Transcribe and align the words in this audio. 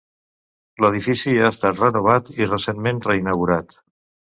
L'edifici 0.85 1.35
ha 1.41 1.51
estat 1.57 1.83
renovat 1.83 2.33
i 2.39 2.51
recentment 2.51 3.05
reinaugurat. 3.13 3.81